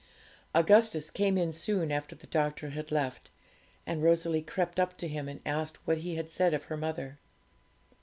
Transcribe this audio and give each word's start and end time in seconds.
Augustus 0.55 1.11
came 1.11 1.37
in 1.37 1.53
soon 1.53 1.91
after 1.91 2.15
the 2.15 2.25
doctor 2.25 2.71
had 2.71 2.89
left; 2.91 3.29
and 3.85 4.01
Rosalie 4.01 4.41
crept 4.41 4.79
up 4.79 4.97
to 4.97 5.07
him, 5.07 5.27
and 5.29 5.41
asked 5.45 5.77
what 5.85 5.99
he 5.99 6.15
had 6.15 6.31
said 6.31 6.55
of 6.55 6.63
her 6.63 6.75
mother. 6.75 7.19